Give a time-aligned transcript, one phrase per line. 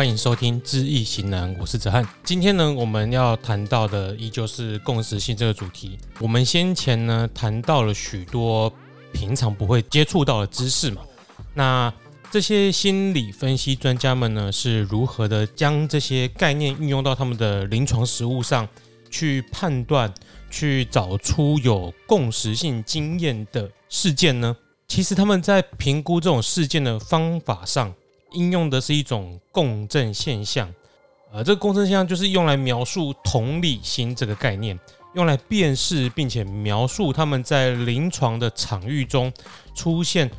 [0.00, 2.02] 欢迎收听《知易行难》，我是哲翰。
[2.24, 5.98] 今天呢，我们要谈到的依旧是共识性这个主题。
[6.18, 8.72] 我们先前呢谈到了许多
[9.12, 11.02] 平常不会接触到的知识嘛，
[11.52, 11.92] 那
[12.30, 18.66] 这些心理分析专家们呢是如何的将这些概念运用到他们的临床实务上
[19.10, 20.10] 去判断、
[20.50, 24.56] 去找出有共识性经验的事件呢？
[24.88, 27.94] 其实他们在评估这种事件的方法上。
[28.32, 30.72] 应用的是一种共振现象，
[31.32, 34.78] 呃，这个共振现象就是用来描述同理心这个概念，
[35.14, 39.32] 用来辨识并且描述他们在临床的场域中
[39.74, 40.30] 出现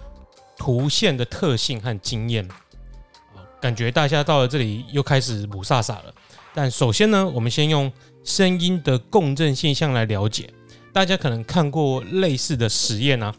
[0.58, 2.48] 图像的特性和经验。
[3.60, 6.14] 感觉大家到了这里又开始雾煞煞了。
[6.54, 7.92] 但首先呢，我们先用
[8.24, 10.50] 声音的共振现象来了解。
[10.92, 13.34] 大家可能看过类似的实验啊。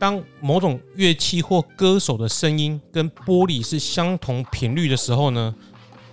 [0.00, 5.54] 当某种乐器或歌手的声音跟玻璃是相同频率的时候呢，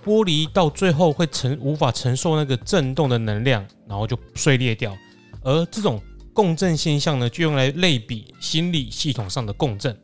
[0.04, 4.94] 玻璃到最后会承无法承受那个震动的能量，然后就碎裂掉。
[5.42, 6.02] 而这种
[6.34, 9.98] 共振现象呢，就用来类比心理系统上的共振。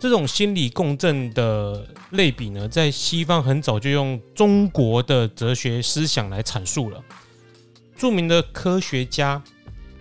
[0.00, 7.00] 这种心理共振的类比呢，在西方很早就用中国的哲学思想来阐述了。
[7.96, 9.40] 著名的科学家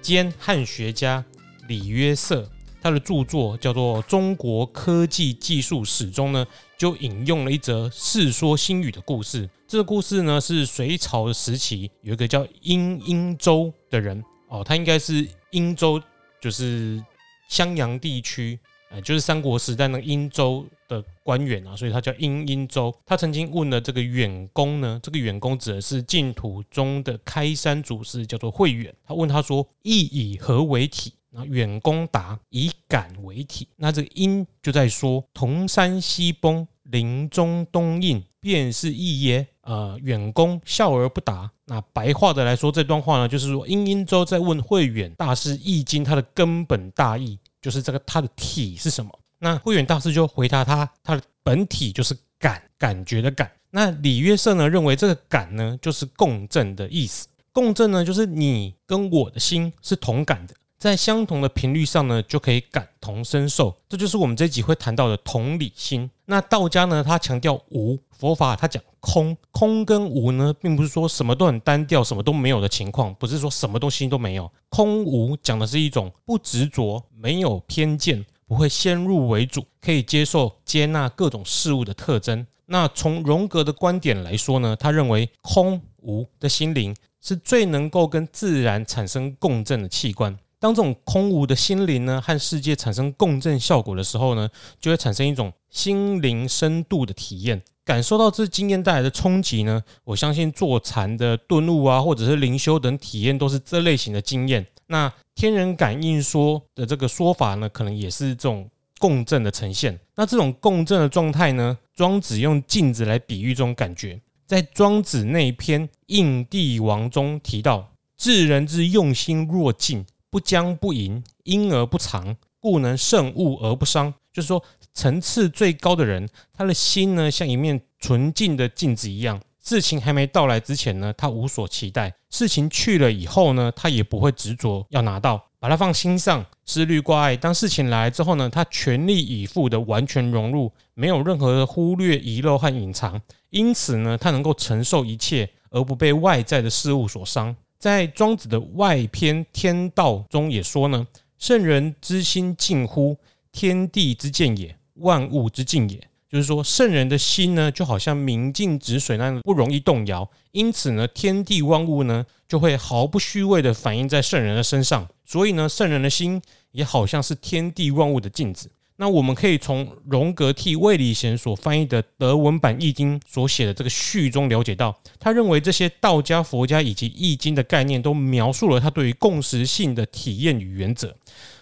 [0.02, 1.23] 兼汉学家
[1.67, 2.49] 李约瑟。
[2.82, 6.46] 他的著作叫做《中国科技技术史》中呢，
[6.78, 9.48] 就引用了一则《世说新语》的故事。
[9.68, 16.02] 这个故事呢，是隋朝时期有一个叫殷殷周的人哦，他应该是殷周，
[16.42, 17.02] 就是
[17.48, 22.94] 襄阳地区，呃，就是三国时代那个殷周的官员啊，所以他叫殷殷周。
[23.06, 28.94] 他曾经问了这个远公呢，这个远公指的是净土中的开山祖师，叫做慧远。
[29.06, 41.50] 他问他说：“意以何为体？”那远公答：“以感为体。”那这个殷就在说：“铜山西崩，林中东应，便是意耶？”呃，远公笑而不答。
[41.66, 49.11] 那白话的来说，这段话呢，就是说殷殷周在问慧远大师《易经》它的根本大义，就是这个它的体是什么？
[49.38, 57.28] 那慧远大师就回答他：“他的本体就是感，感觉的感。”那李约瑟呢，认为这个感呢，就是共振的意思。
[57.54, 60.55] 共振呢，就是你跟我的心是同感的。
[60.81, 66.09] 在相同的频率上呢，就可以感同身受，这就是我们这集会谈到的同理心。
[66.25, 69.37] 那道家呢，他强调无；佛法他讲空。
[69.52, 74.52] 空跟无呢，并不是说什么都很单调、什么都没有的情况，不是说什么东西都没有。
[74.69, 82.48] 空无讲的是一种不执着、没有偏见、不会先入为主，可以接受、接纳各种事物的特征。
[82.65, 90.36] 那从荣格的观点来说呢，他认为空无的心灵是最能够跟自然产生共振的器官。
[90.61, 94.48] 当这种空无的心灵呢，和世界产生共振效果的时候呢，
[94.80, 99.82] 就会产生一种心灵深度的体验，感受到这经验带来的冲击呢。
[100.04, 104.64] 我相信坐禅的顿悟啊，或者是灵修等体验，都是这类型的经验。
[104.86, 109.99] 那天人感应说的这个说法呢，可能也是这种共振的呈现。
[110.16, 124.11] 那这种共振的状态呢，庄子用镜子来比喻这种感觉，在庄子那一篇《应帝王》中提到：“智人之用心若镜。”不将不迎，因而不藏，故能胜物而不伤。
[124.31, 129.39] 就是说，层次最高的人，他的心呢，像一面纯净的镜子一样。
[129.62, 137.36] 事情还没到来之前呢，他无所期待；事情去了以后呢，他也不会执着要拿到，把它放心上，思虑挂碍。
[137.36, 143.21] 当事情来之后呢，他全力以赴的完全融入，没有任何的忽略、遗漏和隐藏。
[143.50, 147.53] 因此呢，他能够承受一切，而不被外在的事物所伤。
[147.81, 151.07] 在庄子的外篇《天道》中也说呢
[151.39, 153.18] ：“圣人之心近乎，
[153.51, 156.00] 天地之见也，万物之静也。”
[156.30, 165.10] 就是说，圣人的心呢，就好像明镜止水那样不容易动摇，因此呢，天地万物呢，就会毫不虚伪的反映在圣人的身上。
[165.25, 166.39] 所以呢，圣人的心
[166.74, 168.69] 也好像是天地万物的镜子。
[169.01, 181.18] 那我们可以从荣格替魏礼贤所翻译的德文版《易经》所写的这个序中了解到，他认为这些道家、佛家以及《易经》的概念都描述了他对于共识性的体验与原则。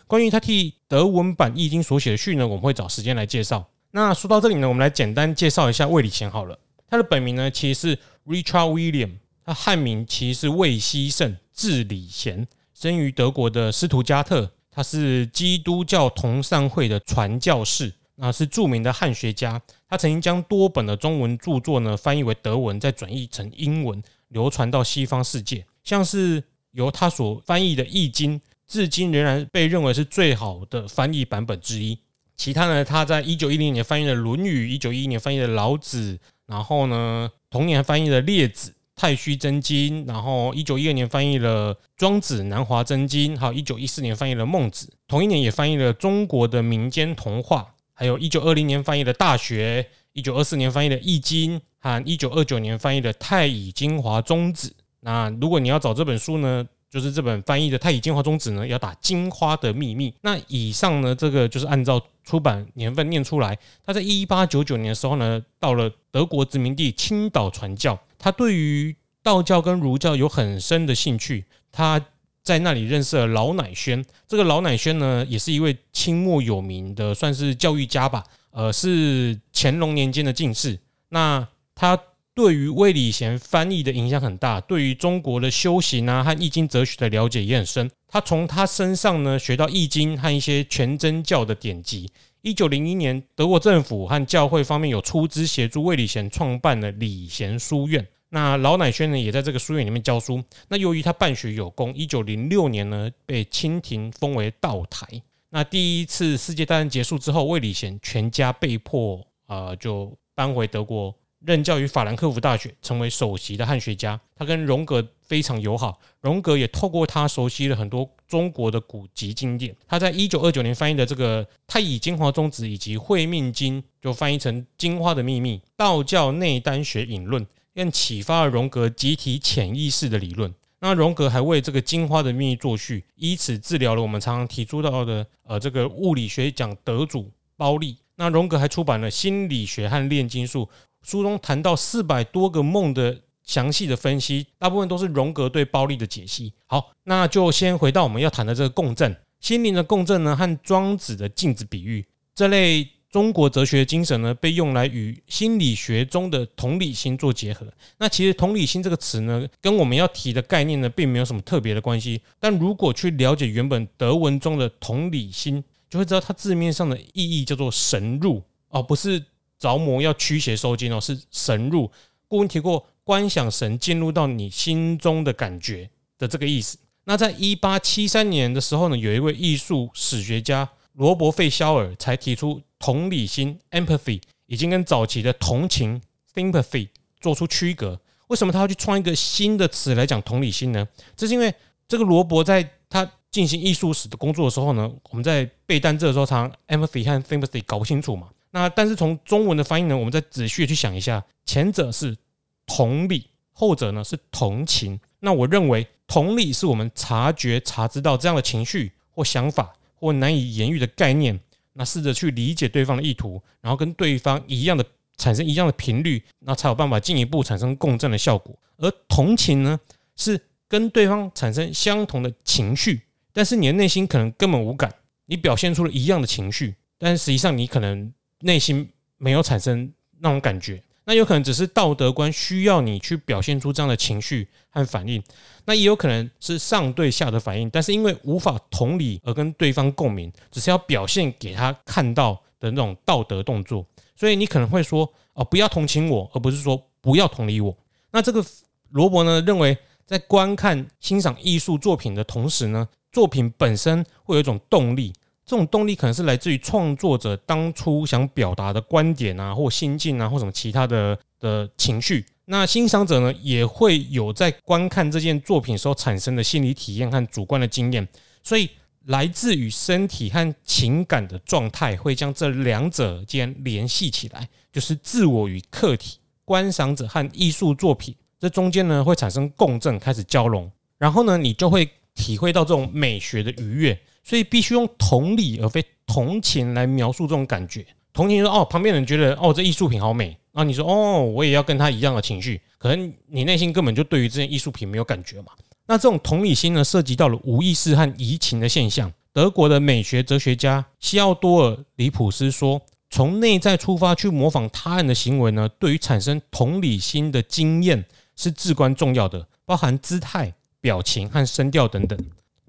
[0.05, 3.65] 关于他替德文版《易经》所写的序呢，我们会找时间来介绍。
[3.91, 6.59] 那说到这里呢，我们来简单介绍一下魏礼贤好了。
[6.89, 9.11] 他的本名呢，其实是 Richard William，
[9.45, 14.51] 他汉名其实是魏希圣，字礼贤，生于德国的斯图加特。
[14.71, 19.61] 他是基督教同善会的传教士，那是著名的汉学家。
[19.87, 25.65] 他曾经将多本的中文著作呢翻译为德文，再转译成英文，流传到西方世界。
[25.83, 31.97] 像是由他所翻译的《易经》，至今仍然被认为是最好的翻译版本之一。
[32.37, 36.13] 其他呢，他在一九一零年翻译的《论语》，一九一一年翻译的《老子》，
[36.45, 38.69] 然后呢，同年翻译了《列子》
[38.99, 44.87] 《太虚真经》，然后一九一二年翻译了《庄子南华真经》，还有一九一四年翻译了《孟子》。
[45.07, 49.81] 同一年也翻译了中国的民间童话，还有一九二零年翻译了《大学》，
[50.11, 54.67] 一九二四年翻译了《易经》，和一九二九年翻译了《太乙精华宗旨》。
[54.99, 60.11] 那如果你要找这本书呢，就是这本翻译的《太乙金华宗旨》呢，要打“金花的秘密”。
[60.21, 63.57] 那以上呢，这个就是按照出版年份念出来。
[63.85, 67.99] 他在一八九九年的时候呢，到了德国殖民地青岛传教。
[68.17, 71.45] 他对于道教跟儒教有很深的兴趣。
[71.71, 72.03] 他
[72.41, 74.03] 在那里认识了老乃轩。
[74.27, 78.23] 这个老乃轩呢，也是一位清末有名的，算是教育家吧。
[78.49, 80.79] 呃，是乾隆年间的进士。
[81.09, 81.99] 那他。
[82.39, 87.91] 对于魏礼贤翻译的影响很大，对于中国的修行啊和易经哲学的了解也很深。
[88.07, 92.09] 他从他身上呢学到易经和一些全真教的典籍。
[92.41, 98.07] 一九零一年，德国政府和教会方面有出资协助魏礼贤创办了礼贤书院。
[98.29, 100.41] 那老乃轩呢也在这个书院里面教书。
[100.69, 105.05] 那由于他办学有功，一九零六年呢被清廷封为道台。
[105.49, 111.13] 那第一次世界大战结束之后，魏礼贤全家被迫啊就搬回德国。
[111.39, 114.19] 任教于法兰克福大学，成为首席的汉学家。
[114.35, 119.75] 他跟荣格非常友好，荣格也透过他熟悉了很多中国的古籍经典。
[119.87, 125.57] 他在一九二九年翻译的这个《太乙金华宗旨》以及《会命经》，就翻译成《金花的秘密》。
[125.77, 130.53] 道教内丹学引论，更启发了荣格集体潜意识的理论。
[130.81, 137.97] 那荣格还为这个《金花的秘密》作序，以此治疗了我们常常提出到的呃这个物理学奖得主包利。
[138.15, 140.65] 那荣格还出版了《心理学和炼金术》。
[141.09, 146.53] 书中谈到四百多个梦的详细的分析，大部分都是荣格对暴力的解析。
[146.67, 157.65] 好，那就先回到我们要谈的这个共振，心灵的共振呢，和庄子的镜子比喻这类中国哲学精神呢，被用来与心理学中的同理心做结合。
[157.97, 162.21] 那其实同理心这个词呢，跟我们要提的概念呢，并没有什么特别的关系。
[162.39, 169.23] 但如果去了解原本德文中的同理心，就会知道它字面上的意义叫做神入哦，不是。
[169.59, 171.91] 着魔要驱邪收惊哦，是神入。
[172.27, 176.77] 顾问提过，观想神进入到你心中的感觉的这个意思。
[177.03, 185.99] 那在一八七三年的时候呢，有一位艺术史学家罗伯费肖尔才提出同理心 （empathy） 已经跟早期的同情
[186.33, 186.87] （sympathy）
[187.19, 187.99] 做出区隔。
[188.27, 190.87] 为什么他要去创一个新的词来讲同理心呢？
[191.17, 191.51] 这是因为
[191.87, 198.29] 这个罗伯在他进行艺术史的工作的时候呢，我们在背单词的时候，常 empathy 和 sympathy 搞不清楚嘛。
[198.51, 202.17] 那但是从中文的翻译呢，我们再仔细去想一下，前者是
[202.65, 204.99] 同理，后者呢是同情。
[205.19, 211.39] 那我认为同理是我们察觉、察知到这样的情绪或想法或难以言喻的概念，
[211.73, 214.83] 那试着去理解对方的意图，然后跟对方一样的
[215.17, 218.57] 产生一样的频率，那才有办法进一步产生共振的效果。
[218.77, 219.79] 而同情呢，
[220.15, 223.01] 是跟对方产生相同的情绪，
[223.31, 224.91] 但是你的内心可能根本无感，
[225.27, 228.11] 你表现出了一样的情绪，但实际上你可能。
[228.41, 235.21] 内心没有产生那种感觉，那有可能只是道德观需要你去表现出这样的情绪和反应，
[235.65, 247.75] 那也有可能是上对下的反应，但是因为无法同理而跟对方共鸣，只是要表现给他看到的那种道德动作，所以你可能会说哦，不要同情我，而不是说不要同理我。
[248.11, 248.45] 那这个
[248.89, 255.13] 罗伯呢，认为在观看欣赏艺术作品的同时呢，作品本身会有一种动力。
[255.49, 262.23] 这种动力可能是来自于创作者当初想表达的观点啊，或心境啊，或什么其他的的情绪。
[262.45, 268.07] 那欣赏者呢，也会有在观看这件作品时候产生的心理体验和主观的经验。
[268.43, 268.69] 所以，
[269.05, 280.71] 来自于身体和情感的状态会将这两者间联系起来，就是自我与客体、观赏者和艺术作品这中间呢会产生共振，开始交融。
[280.99, 283.99] 然后呢，你就会体会到这种美学的愉悦。
[284.23, 287.85] 所以必须用同理而非同情来描述这种感觉。
[288.11, 295.51] 同情说哦，旁边人觉得哦，这艺术品好美，然后你说哦，我也要跟他一样的情绪，可能你内心根本就对于这件艺术品没有感觉嘛。
[295.85, 299.11] 那这种同理心呢，涉及到了无意识和移情的现象。
[299.31, 308.03] 德国的美学哲学家西奥多尔·里普斯说，从内在出发去模仿他人的行为呢，对于产生同理心的经验
[308.35, 312.19] 是至关重要的，包含姿态、表情和声调等等。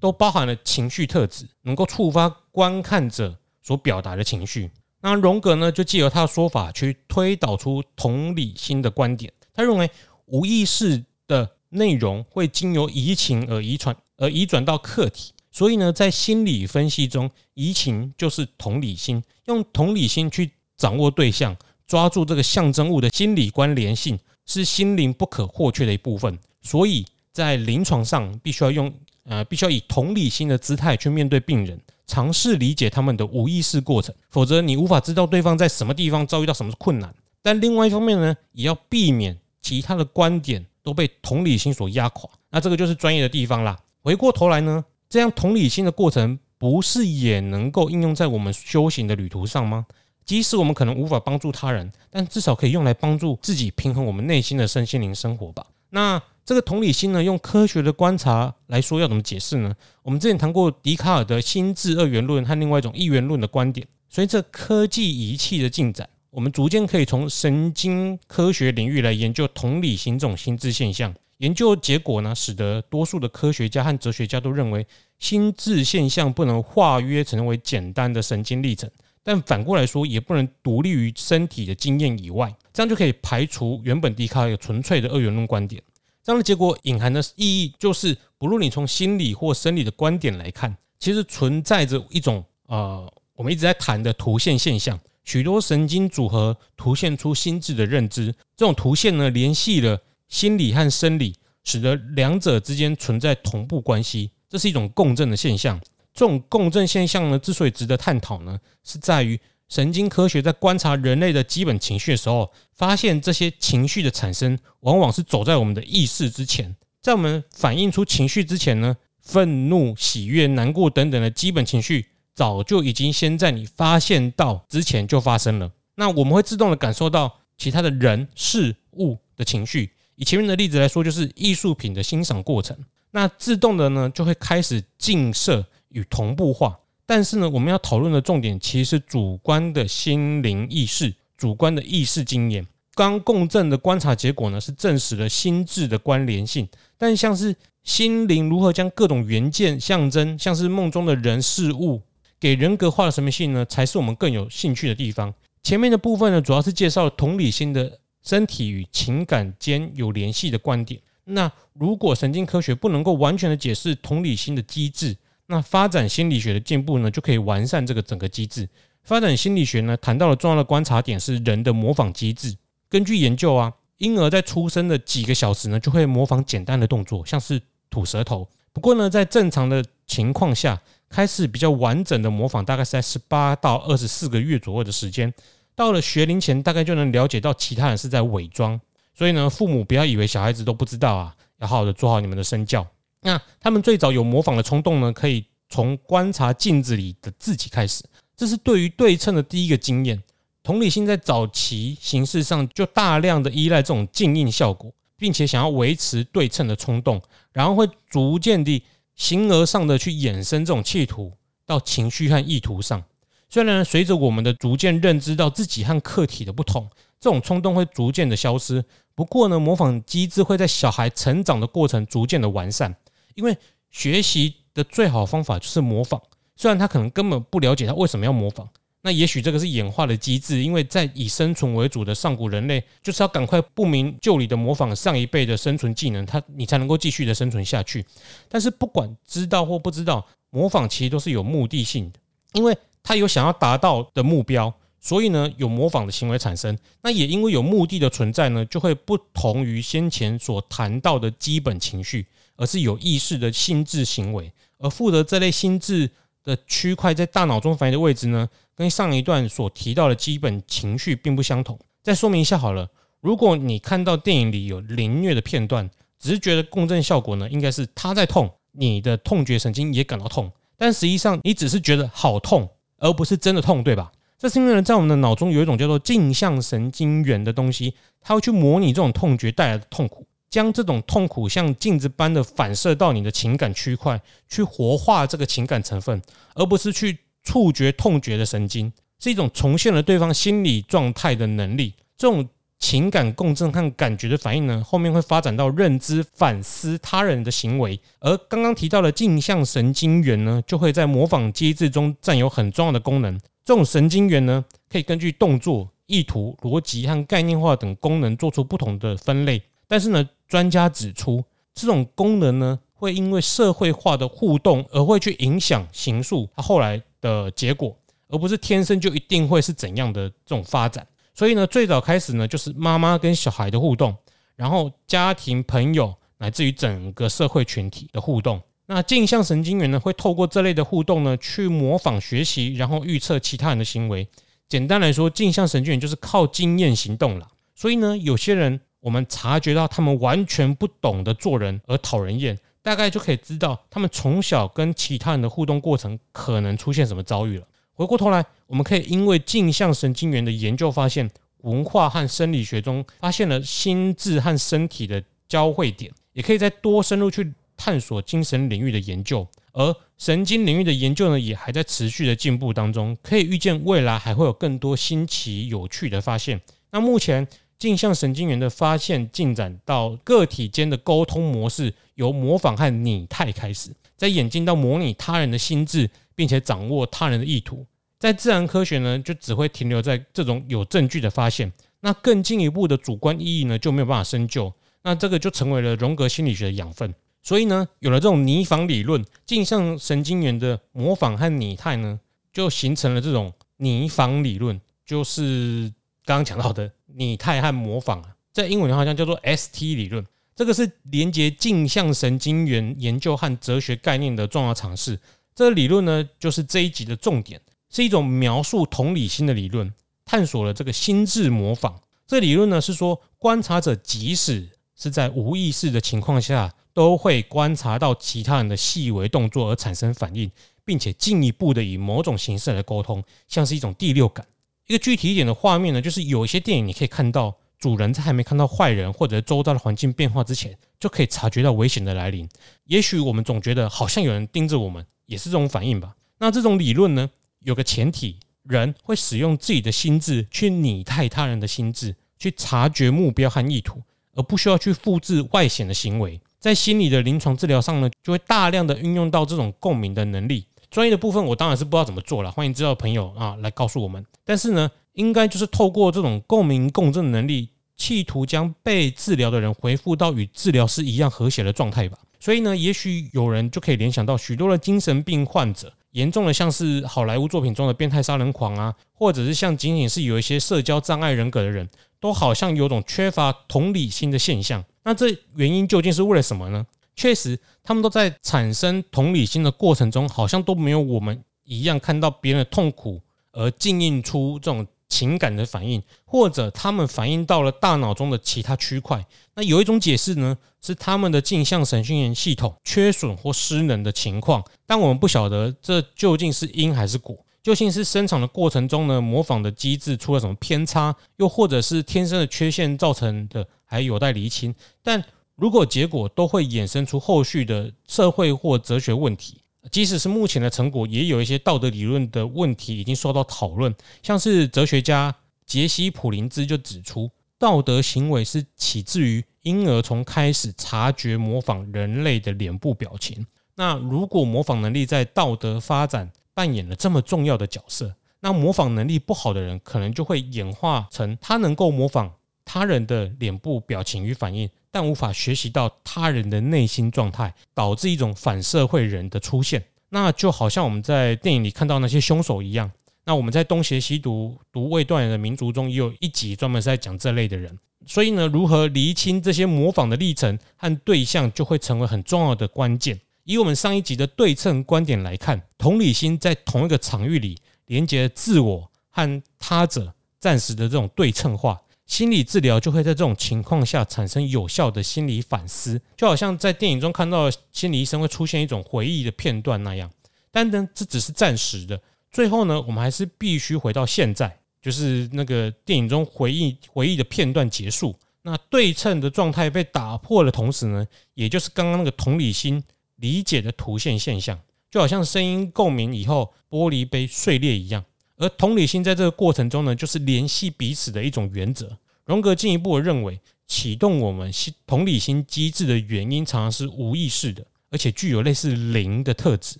[0.00, 4.70] 都包含了情绪特质，能够触发观看者所表达的情绪。
[5.02, 9.32] 那荣格呢，就借由他的说法去推导出同理心的观点。
[9.54, 9.90] 他认为
[10.26, 15.32] 无意识的内容会经由移情而移传，而移转到客体。
[15.50, 26.38] 所以呢，在心理分析中，移情就是同理心，用同理心去掌握对象，抓住这个象征物的心理关联性，是心灵不可或缺的一部分。
[26.62, 28.92] 所以在临床上，必须要用
[29.24, 37.14] 呃，必须要以同理心的姿态去面对病人，尝试理解他们的无意识过程，否则你无法知道对方在什么地方遭遇到什么困难。
[37.42, 42.28] 但另外一方面呢，也要避免其他的观点都被同理心所压垮。
[42.50, 43.78] 那这个就是专业的地方啦。
[44.02, 49.86] 回过头来呢，这样同理心的过程，不是也能够应用在我们修行的旅途上吗？
[50.24, 55.66] 即使我们可能无法帮助他人，但至少可以用来帮助自己平衡我们内心的身心灵生活吧。
[55.88, 59.74] 那这个同理心呢，用科学的观察来说，要怎么解释呢？
[60.02, 63.86] 我们之前谈过笛卡尔的心智二元论和另外一种一元论的观点。
[64.08, 71.14] 随着科技仪器的进展，我们逐渐可以从神经科学领域来研究同理心这种心智现象。
[71.38, 74.84] 研究结果呢，使得多数的科学家和哲学家都认为，
[75.20, 78.90] 心智现象不能化约成为简单的神经历程，
[79.22, 82.52] 但反过来说，也不能独立于身体的经验以外。
[82.72, 85.80] 这样就可以排除原本笛卡尔纯粹的二元论观点。
[86.22, 94.98] 这样的结果隐含的意义就是，不论你从心理或生理的观点来看，其实存在着一种呃，我们一直在谈的图现现象。
[95.24, 100.00] 许多神经组合图现出心智的认知，这种图现呢，联系了。
[100.30, 101.34] 心理和生理
[101.64, 105.76] 使得两者之间存在同步关系，这是一种共振的现象。
[106.14, 109.36] 这种共振现象呢，之所以值得探讨呢，是在于
[109.70, 116.76] 神经科学在观察人类的基本情绪的时候，发现这些情绪的产生往往是走在我们的意识之前。
[117.00, 125.70] 在我们反映出情绪之前呢，愤怒、喜悦、难过等等的基本情绪，早就已经先在你发现到之前就发生了。
[125.94, 129.92] 那我们会自动的感受到其他的人事物的情绪。
[130.16, 132.76] 以前面的例子来说，就是艺术品的欣赏过程，
[133.12, 136.76] 那自动的呢就会开始镜射与同步化。
[137.10, 142.64] 但是呢，我们要讨论的重点其实是主观的心灵意识、主观的意识经验。
[142.94, 146.68] 刚共振的观察结果呢，是证实了心智的关联性。
[146.96, 152.00] 但像是心灵如何将各种元件象征，像是梦中的人事物，
[152.38, 155.34] 给人格化的神秘性呢，才是我们更有兴趣的地方。
[155.64, 157.98] 前面的部分呢，主要是介绍了同理心的。
[158.22, 161.00] 身体与情感间有联系的观点。
[161.24, 165.16] 那如果神经科学不能够完全的解释同理心的机制，
[165.50, 168.68] 那发展心理学的进步呢，就可以完善这个整个机制。
[169.02, 172.56] 发展心理学呢，谈到了重要的观察点是人的模仿机制。
[172.88, 178.48] 根据研究啊，婴儿在出生的几个小时呢，就会模仿简单的动作，像是吐舌头。
[178.72, 185.34] 不过呢，在正常的情况下，开始比较完整的模仿，大概是在十八到二十四个月左右的时间。
[185.74, 188.80] 到了学龄前，大概就能了解到其他人是在伪装，
[189.12, 192.86] 所以呢，父母不要以为小孩子都不知道啊，要好好的做好你们的身教。
[193.22, 198.02] 那他们最早有模仿的冲动呢，可以从观察镜子里的自己开始，
[198.36, 200.22] 这是对于对称的第一个经验。
[200.62, 207.20] 同理心在早期形式上就大量的依赖这种镜映效果，并且想要维持对称的冲动，
[207.52, 208.82] 然后会逐渐地
[209.16, 211.32] 形而上的去衍生这种企图
[211.66, 213.02] 到情绪和意图上。
[213.48, 218.84] 虽然随着我们的逐渐认知到自己和客体的不同，这种冲动会逐渐的消失。
[219.14, 222.94] 不过呢，模仿机制会在小孩成长的过程逐渐的完善。
[223.40, 223.56] 因为
[223.90, 226.22] 学习的最好方法就是模仿。
[226.54, 228.68] 虽然他可能根本不了解他为什么要模仿，
[229.02, 230.62] 那也许这个是演化的机制。
[230.62, 238.04] 因为在以生存为主的上古人类，就是要赶快不明就里的模仿上一辈的生存技能，他你才能够继续的生存下去。
[238.48, 242.18] 但是不管知道或不知道，模仿其实都是有目的性的，
[242.52, 242.76] 因为。
[243.02, 246.78] 他有想要达到的目标，所以呢，有模仿的行为产生。
[247.00, 252.26] 那也因为有目的的存在呢，就会不同于先前所谈到的基本情绪，
[252.60, 254.52] 而是有意识的心智行为。
[254.76, 256.10] 而负责这类心智
[256.44, 261.78] 的区块在大脑中反应的位置呢，跟上一段所提到的基本情绪并不相同。
[262.02, 262.88] 再说明一下好了，
[263.20, 265.88] 如果你看到电影里有凌虐的片段，
[266.18, 272.68] 只是觉得共振效果呢，应该是他在痛，你的痛觉神经也感到痛，但实际上你只是觉得好痛。
[273.02, 274.12] 而不是真的痛，对吧？
[274.38, 286.20] 这是因为呢，在我们的脑中有一种叫做镜像神经元的东西，它会去模拟这种痛觉带来的痛苦，将这种痛苦像镜子般的反射到你的情感区块，去活化这个情感成分，
[286.54, 291.94] 而不是去触觉痛觉的神经，是一种重现了对方心理状态的能力。
[292.18, 292.46] 这种
[292.80, 303.38] 情感共振和感觉的反应呢，后面会发展到认知、反思他人的行为，而刚刚提到的镜像神经元呢，就会在模仿机制中占有很重要的功能。
[303.64, 309.62] 这种神经元呢，可以根据动作、意图、逻辑和概念化等功能做出不同的分类。
[309.86, 317.96] 但是呢，专家指出，这种功能呢，会因为社会化的互动而会去影响刑诉它后来的结果，
[318.28, 321.06] 而不是天生就一定会是怎样的这种发展。
[321.32, 324.14] 所以呢，最早开始呢，就是妈妈跟小孩的互动，
[324.56, 328.60] 然后家庭、朋友，乃至于整个社会群体的互动。
[328.86, 334.26] 那镜像神经元呢，会透过这类的互动呢，去模仿学习，然后预测其他人的行为。
[334.68, 337.46] 简单来说，镜像神经元就是靠经验行动了。
[337.76, 347.66] 所以呢，有些人我们察觉到他们完全不懂得做人而讨人厌，大概就可以知道他们从小跟其他人的互动过程可能出现什么遭遇了。
[347.94, 351.30] 回过头来，我们可以因为镜像神经元的研究发现，
[351.62, 357.52] 文化和生理学中发现了心智和身体的交汇点，也可以再多深入去。
[357.82, 363.16] 探索精神领域的研究，而神经领域的研究呢，也还在持续的进步当中。
[363.22, 366.60] 可以预见未来还会有更多新奇有趣的发现。
[366.90, 367.48] 那目前
[367.80, 377.86] 镜像神经元的发现进展到个体间的沟通模式，由模仿和拟态开始，再演进到模拟他人的心智，并且掌握他人的意图。
[378.18, 381.72] 在自然科学呢，就只会停留在这种有证据的发现。
[382.00, 384.70] 那更进一步的主观意义呢，就没有办法深究。
[385.02, 387.14] 那这个就成为了荣格心理学的养分。
[387.42, 392.20] 所以呢，有了这种拟仿理论，镜像神经元的模仿和拟态呢，
[392.52, 395.90] 就形成了这种拟仿理论，就是
[396.26, 400.26] 刚刚讲到的拟态和模仿啊，在英文好像叫做 ST 理论。
[400.54, 405.18] 这个是连接镜像神经元研究和哲学概念的重要尝试。
[405.54, 409.92] 这个理论呢，就是这一集的重点，是一种描述同理心的理论，
[410.24, 411.98] 探索了这个心智模仿。
[412.26, 420.50] 这个理论呢，是说观察者即使是在无意识的情况下，都会观察到其他人的细微动作而产生反应，
[420.84, 424.46] 并且进一步的以某种形式来沟通，像是一种第六感。
[424.90, 432.48] 一个具体一点的画面呢，就是有一些电影你可以看到，主人在还没看到坏人或者周遭的环境变化之前，就可以察觉到危险的来临。
[432.86, 436.16] 也许我们总觉得好像有人盯着我们，也是这种反应吧。
[436.40, 444.02] 那这种理论呢，有个前提，人会使用自己的心智去拟态他人的心智，去察觉目标和意图，
[444.34, 446.40] 而不需要去复制外显的行为。
[446.58, 450.66] 在心理的临床治疗上呢，就会大量的运用到这种共鸣的能力。
[450.90, 454.24] 专业的部分我当然是不知道怎么做了，欢迎知道的朋友啊来告诉我们。
[454.44, 462.18] 但是呢，应该就是透过这种共鸣共振能力，企图将被治疗的人恢复到与治疗师一样和谐的状态吧。
[462.40, 474.84] 所以呢，也许有人就可以联想到许多的精神病患者，严重的像是好莱坞作品中的变态杀人狂啊，或者是像仅仅是有一些社交障碍人格的人，都好像有种缺乏同理心的现象。
[475.04, 476.84] 那这原因究竟是为了什么呢？
[477.16, 483.20] 确实，他们都在产生同理心的过程中，好像都没有我们一样看到别人的痛苦
[483.52, 489.26] 而静映出这种情感的反应，或者他们反映到了大脑中的其他区块。
[489.54, 497.36] 那有一种解释呢，是他们的镜像神经元系统缺损或失能的情况，但我们不晓得这究竟是因还是果。
[497.62, 504.74] 究竟是生产的过程中呢，模仿的机制出了什么偏差，又或者是天生的缺陷造成的，还有待厘清。
[505.02, 505.22] 但
[505.60, 509.60] 如果结果都会衍生出后续的社会或哲学问题，
[509.92, 513.94] 即使是目前的成果，也有一些道德理论的问题已经受到讨论。
[514.22, 515.34] 像是哲学家
[515.66, 523.46] 杰西·普林兹就指出，道德行为是起自于婴儿从开始察觉模仿人类的脸部表情。
[523.74, 532.32] 那如果模仿能力在道德发展，扮演了这么重要的角色，那模仿能力不好的人，可能就会演化成他能够模仿
[532.72, 539.84] 他人的脸部表情与反应，但无法学习到他人的内心状态，导致一种反社会人的出现。
[540.10, 542.88] 那就好像我们在电影里看到那些凶手一样。
[543.24, 547.76] 那我们在东邪西毒读未断的民族中，也有一集专门是在讲这类的人。
[548.06, 553.20] 所以呢，如何厘清这些模仿的历程和对象，就会成为很重要的关键。
[553.42, 570.10] 以我们上一集的对称观点来看，同理心在同一个场域里连接自我和他者暂时的这种对称化，心理治疗就会在这种情况下产生有效的心理反思，就好像在电影中看到心理医生会出现一种回忆的片段那样。
[570.50, 582.82] 但呢，这只是暂时的，最后呢，我们还是必须回到现在，就是那个电影中回忆回忆的片段结束，那对称的状态被打破的同时呢，也就是刚刚那个同理心。
[583.16, 584.58] 理解的图现现象，
[584.90, 588.02] 就好像声音共鸣以后玻璃杯碎裂一样，
[588.40, 591.98] 而同理心在这个过程中呢，就是联系彼此的一种原则。
[592.24, 594.50] 荣格进一步认为，启动我们
[594.86, 599.76] 同理心机制的原因常常是无意识的，而且具有类似灵的特质。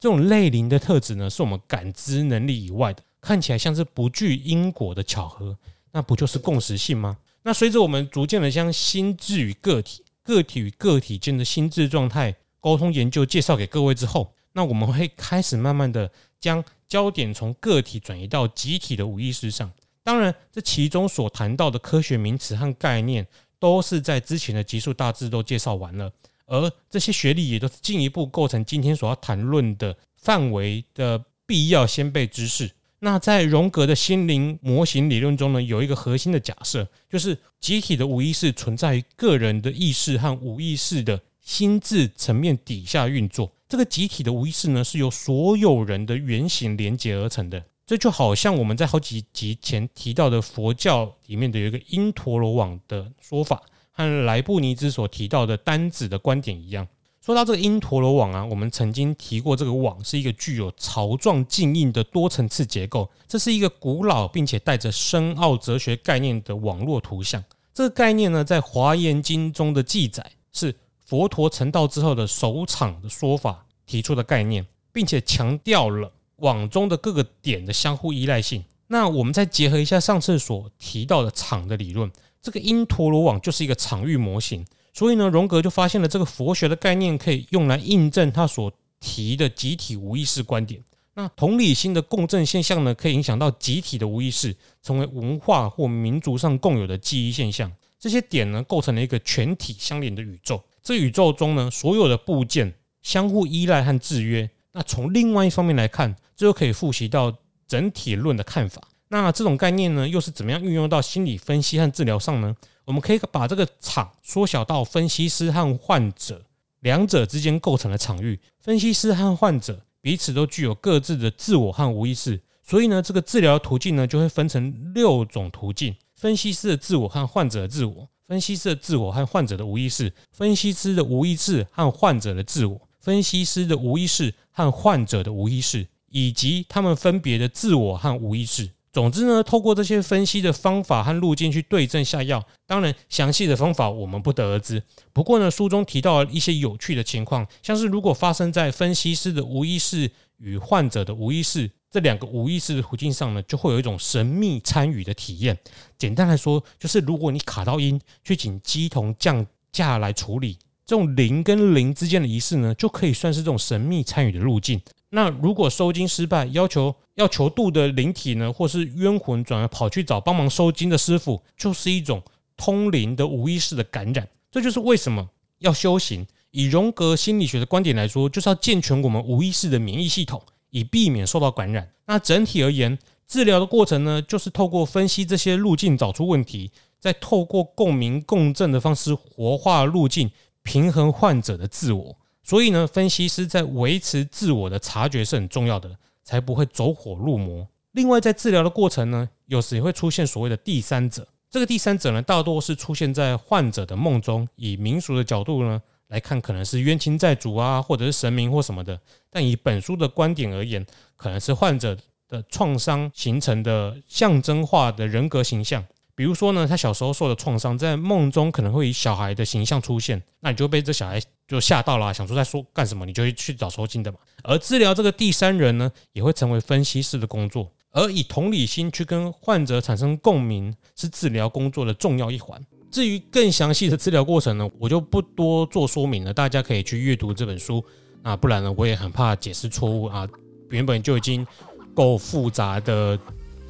[0.00, 5.56] 这种类灵的特质呢，是我们感知能力以外的，看起来像是不具因果的巧合，
[5.92, 7.16] 那不就是共识性吗？
[7.44, 12.34] 那随着我们逐渐的将心智与个体、个体与个体间的心智状态。
[12.58, 16.10] 沟通研究介绍给各位之后，那我们会开始慢慢的
[16.40, 19.72] 将焦点从个体转移到集体的无意识上。
[20.02, 23.26] 当然，这其中所谈到的科学名词和概念，
[23.58, 26.12] 都是在之前的集数大致都介绍完了，
[26.46, 32.70] 而这些学历也都是进一步构成今天所要谈论的范围的必要先备知识。
[33.00, 43.52] 那在荣格的心灵模型理论中呢，有一个核心的假设，就是集体的无意识存在于个人的意识和无意识的心智层面底下运作。
[43.68, 47.64] 这个集体的无意识呢，是由所有人的原型连接而成的。
[47.84, 56.86] 这就好像我们在好几集前提到的佛教里面的有一个因陀罗网的说法，和莱布尼兹所提到的单子的观点一样。
[57.20, 67.42] 说到这个因陀罗网啊，我们曾经提过，这个网是一个具有槽状静应的多层次结构，这是一个古老并且带着深奥哲学概念的网络图像。
[67.74, 70.72] 这个概念呢，在《华严经》中的记载是
[71.06, 78.64] 佛陀成道之后的首场的说法提出的概念，并且强调了网中的各个点的相互依赖性。
[78.88, 82.10] 那我们再结合一下上次所提到的场的理论，
[82.42, 84.66] 这个因陀罗网就是一个场域模型。
[84.92, 90.82] 所以呢，荣格就发现了这个佛学的概念可以用来印证他所提的集体无意识观点。
[91.14, 97.72] 那同理心的共振现象呢，可以影响到集体的无意识，成为文化或民族上共有的记忆现象。
[97.98, 100.62] 这些点呢，构成了一个全体相连的宇宙。
[100.86, 102.72] 这宇宙中呢，所有的部件
[103.02, 104.48] 相互依赖和制约。
[104.70, 108.80] 那从另外一方面来看，这就可以复习到整体论的看法。
[109.08, 112.54] 那这种概念呢，又是怎么样运用到心理分析和治疗上呢？
[112.84, 116.40] 我们可以把这个场缩小到分析师和患者
[116.78, 118.38] 两者之间构成的场域。
[118.60, 138.70] 分析师和患者彼此都具有各自的自我和无意识，所以呢，这个治疗途径呢就会分成六种途径：分析师的自我和患者的自我，分析师的自我和患者的无意识，分析师的无意识和患者的自我，分析师的无意识和患者的无意识，以及他们分别的自我和无意识。
[138.92, 142.42] 总之呢，透过这些分析的方法和路径去对症下药。
[142.66, 144.82] 当然，详细的方法我们不得而知。
[145.12, 155.56] 不过呢，书中提到了一些有趣的情况，像是如果发生在分析师的无意识与患者的无意识这两个无意识的途径上呢，就会有一种神秘参与的体验。
[155.96, 164.78] 简单来说，就是如果你卡到音，去请乩童降驾来处理，这种零跟零之间的仪式呢，就可以算是这种神秘参与的路径。
[165.08, 172.22] 那如果收金失败，要求要求度的灵体呢，或是冤魂转而跑去找帮忙收金的师傅，就是一种
[172.58, 174.28] 通灵的无意识的感染。
[174.50, 175.26] 这就是为什么
[175.60, 176.26] 要修行。
[176.50, 180.42] 以荣格心理学的观点来说，就是要健全我们无意识的免疫系统，
[180.76, 181.90] 以避免受到感染。
[182.04, 190.30] 那整体而言，治疗的过程呢，就是透过分析这些路径找出问题，再透过共鸣共振的方式活化路径，
[190.62, 192.16] 平衡患者的自我。
[192.42, 197.66] 所以呢，分析师在维持自我的察觉是很重要的，才不会走火入魔。
[197.92, 201.26] 另外，在治疗的过程呢，有时也会出现所谓的第三者。
[201.48, 204.46] 这个第三者呢，大多是出现在患者的梦中。
[204.56, 209.00] 以民俗的角度呢来看，可能是冤亲债主啊，或者是神明或什么的。
[209.30, 210.84] 但以本书的观点而言，
[211.16, 211.96] 可能是患者
[212.28, 215.84] 的创伤形成的象征化的人格形象。
[216.14, 224.18] 比如说呢，他小时候受的创伤，在梦中可能会以小孩的形象出现，那你就被这小孩就吓到了，想说在说干什么，你就会去找收金的嘛。
[224.42, 232.58] 而治疗这个第三人呢，也会成为分析师的工作，而以同理心去跟患者产生共鸣，是治疗工作的重要一环。
[232.96, 237.84] 至于更详细的治疗过程呢，我就不多做说明了，大家可以去阅读这本书
[238.22, 240.26] 啊，不然呢，我也很怕解释错误啊。
[240.70, 241.46] 原本就已经
[241.94, 243.18] 够复杂的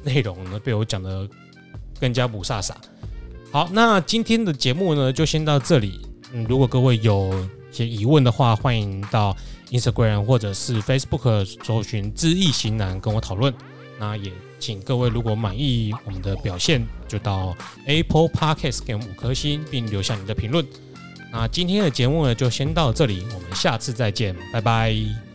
[0.01, 1.27] 内容呢，被我讲的。
[1.99, 2.71] 更加不飒飒。
[3.51, 5.99] 好，那今天的节目呢，就先到这里。
[6.31, 7.33] 嗯，如果各位有
[7.71, 9.35] 些疑问的话，欢迎到
[9.71, 13.51] Instagram 或者是 Facebook 搜寻“知易行难”跟我讨论。
[13.99, 20.65] 那也请各位如果满意我们的表现，就到 Apple Podcast 给我五颗星，并留下你的评论。
[21.31, 25.26] 那今天的节目呢，就先到这里，我们下次再见，拜拜。